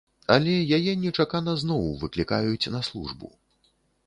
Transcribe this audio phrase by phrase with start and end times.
[0.35, 3.27] Але яе нечакана зноў выклікаюць на службу.